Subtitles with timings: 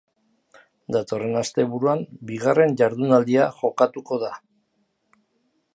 [0.95, 2.01] Datorren asteburuan
[2.31, 4.33] bigarren jardunaldia jokatuko da.